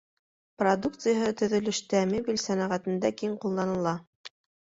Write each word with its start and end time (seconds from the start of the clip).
Продукцияһы 0.61 1.27
төҙөлөштә, 1.41 2.01
мебель 2.15 2.41
сәнәғәтендә 2.45 3.13
киң 3.21 3.37
ҡулланыла. 3.45 3.95